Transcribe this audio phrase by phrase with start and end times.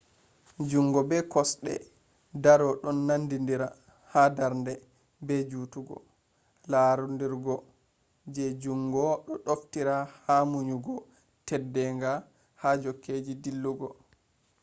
[0.69, 1.73] jungo be kosde
[2.43, 3.67] doro ɗon nandidira
[4.11, 4.73] ha darnde
[5.25, 5.95] be jutugo
[6.71, 7.55] larudurgo
[8.33, 9.95] je jungo do naftira
[10.25, 10.93] ha munyugo
[11.47, 12.11] teddenga
[12.61, 13.89] ha jokkeji dillugo